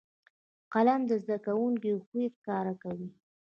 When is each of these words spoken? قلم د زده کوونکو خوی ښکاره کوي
قلم 0.73 1.01
د 1.09 1.11
زده 1.23 1.37
کوونکو 1.45 1.91
خوی 2.05 2.25
ښکاره 2.35 2.73
کوي 2.83 3.09